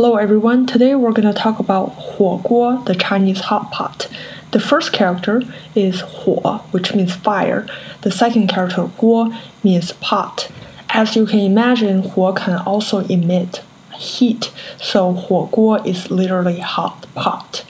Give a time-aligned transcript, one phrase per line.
[0.00, 4.08] Hello everyone, today we're going to talk about Huo the Chinese hot pot.
[4.50, 5.42] The first character
[5.74, 7.66] is Huo, which means fire.
[8.00, 10.50] The second character, Guo, means pot.
[10.88, 13.60] As you can imagine, Huo can also emit
[13.94, 17.66] heat, so Huo is literally hot pot.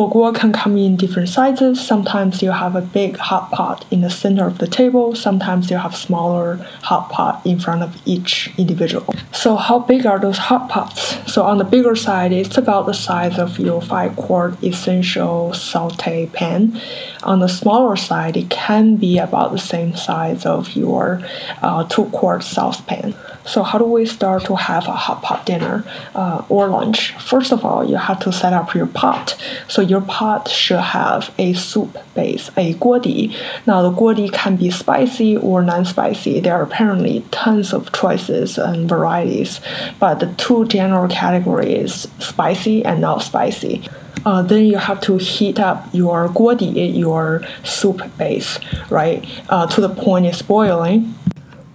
[0.00, 1.78] 火锅 can come in different sizes.
[1.78, 5.14] Sometimes you have a big hot pot in the center of the table.
[5.14, 9.14] Sometimes you have smaller hot pot in front of each individual.
[9.30, 11.18] So how big are those hot pots?
[11.30, 16.30] So on the bigger side, it's about the size of your five quart essential saute
[16.32, 16.80] pan.
[17.22, 21.20] On the smaller side, it can be about the same size of your
[21.60, 23.14] uh, two quart saucepan.
[23.44, 27.12] So how do we start to have a hot pot dinner uh, or lunch?
[27.18, 29.36] First of all, you have to set up your pot.
[29.68, 33.34] So your pot should have a soup base, a guodi.
[33.66, 36.40] Now the guodi can be spicy or non-spicy.
[36.40, 39.60] There are apparently tons of choices and varieties,
[39.98, 43.88] but the two general categories spicy and not spicy.
[44.24, 48.58] Uh, then you have to heat up your guodi, your soup base,
[48.90, 51.14] right, uh, to the point it's boiling.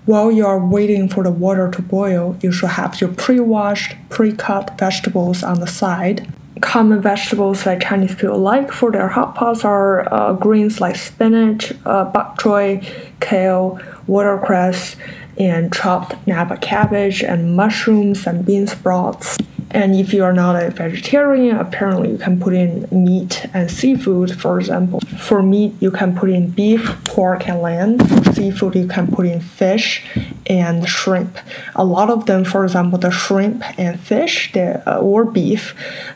[0.06, 4.78] While you are waiting for the water to boil, you should have your pre-washed, pre-cut
[4.78, 6.32] vegetables on the side.
[6.62, 11.74] Common vegetables that Chinese people like for their hot pots are uh, greens like spinach,
[11.86, 12.88] uh, bok choy,
[13.20, 14.96] kale, watercress,
[15.40, 19.40] and chopped napa cabbage and mushrooms and bean sprouts.
[19.76, 24.40] And if you are not a vegetarian, apparently you can put in meat and seafood,
[24.40, 25.02] for example.
[25.02, 28.00] For meat, you can put in beef, pork, and lamb.
[28.00, 30.06] For seafood, you can put in fish
[30.48, 31.38] and shrimp.
[31.76, 35.76] A lot of them, for example, the shrimp and fish uh, or beef,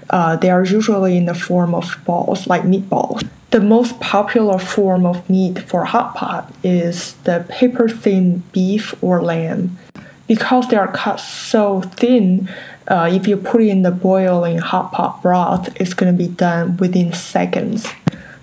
[0.10, 3.28] uh, they are usually in the form of balls, like meatballs.
[3.52, 9.22] The most popular form of meat for hot pot is the paper thin beef or
[9.22, 9.78] lamb.
[10.30, 12.47] Because they are cut so thin,
[12.88, 16.77] uh, if you put in the boiling hot pot broth, it's going to be done
[16.77, 17.88] within seconds.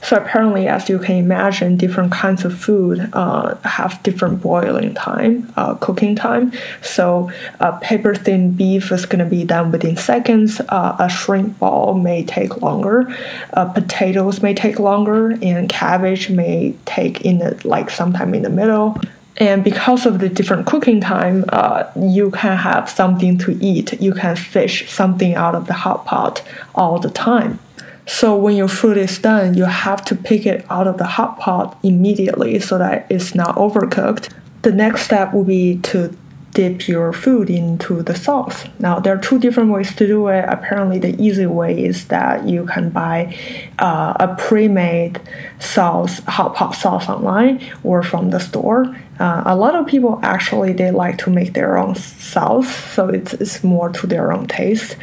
[0.03, 5.53] So apparently, as you can imagine, different kinds of food uh, have different boiling time,
[5.57, 6.53] uh, cooking time.
[6.81, 10.61] So uh, paper thin beef is going to be done within seconds.
[10.61, 13.13] Uh, a shrimp ball may take longer.
[13.53, 18.51] Uh, potatoes may take longer, and cabbage may take in the like sometime in the
[18.51, 19.01] middle.
[19.39, 24.01] And because of the different cooking time, uh, you can have something to eat.
[24.01, 26.43] You can fish something out of the hot pot
[26.75, 27.59] all the time.
[28.07, 31.39] So when your food is done, you have to pick it out of the hot
[31.39, 34.31] pot immediately so that it's not overcooked.
[34.63, 36.17] The next step will be to
[36.57, 38.65] dip your food into the sauce.
[38.79, 40.43] Now, there are two different ways to do it.
[40.49, 43.37] Apparently, the easy way is that you can buy
[43.79, 45.21] uh, a pre made
[45.59, 48.97] sauce, hot pot sauce online or from the store.
[49.21, 53.35] Uh, a lot of people actually they like to make their own sauce, so it's,
[53.35, 54.97] it's more to their own taste.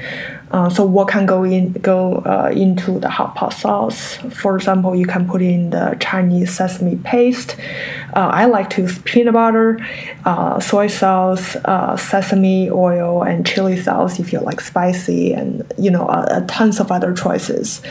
[0.54, 4.18] Uh, so what can go in go uh, into the hot pot sauce?
[4.42, 7.58] For example, you can put in the Chinese sesame paste.
[8.16, 9.80] Uh, I like to use peanut butter,
[10.26, 15.90] uh, soy sauce, uh, sesame oil, and chili sauce if you like spicy, and you
[15.90, 16.06] know
[16.48, 17.82] tons of other choices.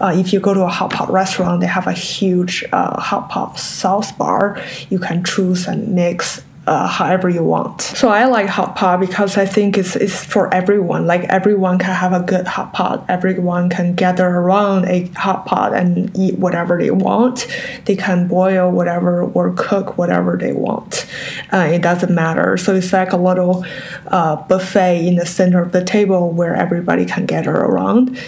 [0.00, 4.12] if you go to a hot pot restaurant, they have a huge hot pot sauce
[4.12, 4.62] bar.
[4.90, 7.80] You can choose and mix uh, however you want.
[7.82, 11.06] So I like hot pot because I think it's, it's for everyone.
[11.06, 13.04] Like everyone can have a good hot pot.
[13.08, 17.48] Everyone can gather around a hot pot and eat whatever they want.
[17.86, 21.06] They can boil whatever or cook whatever they want.
[21.52, 22.56] Uh, it doesn't matter.
[22.56, 23.64] So it's like a little
[24.06, 28.18] uh, buffet in the center of the table where everybody can gather around.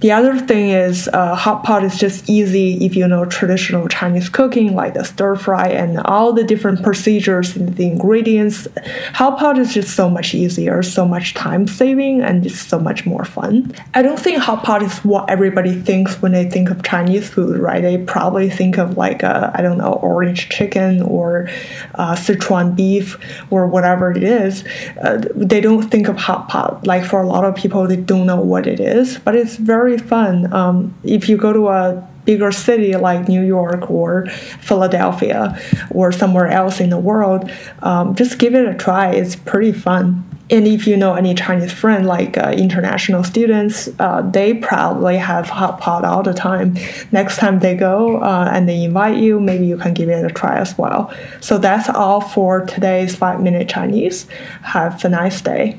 [0.00, 4.28] The other thing is uh, hot pot is just easy if you know traditional Chinese
[4.28, 8.66] cooking, like the stir fry and all the different procedures the ingredients.
[9.14, 13.04] Hot pot is just so much easier, so much time saving, and just so much
[13.04, 13.74] more fun.
[13.94, 17.58] I don't think hot pot is what everybody thinks when they think of Chinese food,
[17.58, 17.82] right?
[17.82, 21.48] They probably think of like I don't know orange chicken or
[21.96, 23.18] uh, Sichuan beef
[23.50, 24.64] or whatever it is.
[25.02, 26.86] Uh, they don't think of hot pot.
[26.86, 29.82] Like for a lot of people, they don't know what it is, but it's very
[29.82, 30.52] very fun.
[30.52, 34.26] Um, if you go to a bigger city like New York or
[34.60, 35.58] Philadelphia
[35.90, 39.10] or somewhere else in the world, um, just give it a try.
[39.12, 40.28] It's pretty fun.
[40.50, 45.48] And if you know any Chinese friend, like uh, international students, uh, they probably have
[45.48, 46.76] hot pot all the time.
[47.10, 50.28] Next time they go uh, and they invite you, maybe you can give it a
[50.28, 51.10] try as well.
[51.40, 54.26] So that's all for today's five minute Chinese.
[54.62, 55.78] Have a nice day.